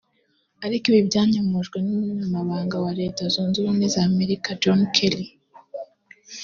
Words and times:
Ariko 0.65 0.85
ibi 0.87 1.01
byanyomojwe 1.09 1.77
n’Umunyamabanga 1.85 2.75
wa 2.83 2.91
Leta 2.99 3.21
Zunze 3.33 3.55
ubumwe 3.59 3.85
za 3.93 4.01
Amerika 4.09 4.49
John 4.61 4.79
Kelly 4.95 5.27